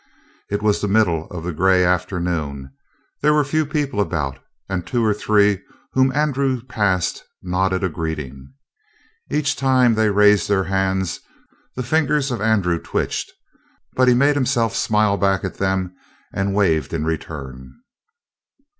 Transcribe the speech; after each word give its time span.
It 0.49 0.63
was 0.63 0.81
the 0.81 0.87
middle 0.87 1.27
of 1.29 1.43
the 1.43 1.53
gray 1.53 1.83
afternoon; 1.85 2.71
there 3.21 3.35
were 3.35 3.43
few 3.43 3.67
people 3.67 4.01
about, 4.01 4.39
and 4.67 4.81
the 4.81 4.87
two 4.89 5.05
or 5.05 5.13
three 5.13 5.61
whom 5.93 6.11
Andrew 6.13 6.59
passed 6.63 7.23
nodded 7.43 7.83
a 7.83 7.89
greeting. 7.89 8.51
Each 9.29 9.55
time 9.55 9.93
they 9.93 10.09
raised 10.09 10.49
their 10.49 10.63
hands 10.63 11.19
the 11.75 11.83
fingers 11.83 12.31
of 12.31 12.41
Andrew 12.41 12.79
twitched, 12.79 13.31
but 13.93 14.07
he 14.07 14.15
made 14.15 14.33
himself 14.35 14.75
smile 14.75 15.17
back 15.17 15.43
at 15.43 15.57
them 15.59 15.93
and 16.33 16.55
waved 16.55 16.95
in 16.95 17.05
return. 17.05 17.75